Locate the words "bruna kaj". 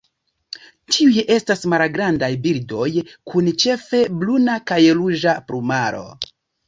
4.23-4.81